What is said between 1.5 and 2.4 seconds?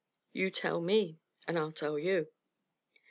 I'll tell you.